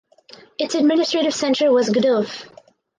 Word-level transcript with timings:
Its 0.57 0.73
administrative 0.73 1.31
centre 1.31 1.71
was 1.71 1.87
Gdov. 1.91 2.49